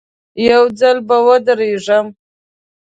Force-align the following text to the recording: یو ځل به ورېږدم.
یو 0.47 0.63
ځل 0.79 0.97
به 1.07 1.17
ورېږدم. 1.25 2.05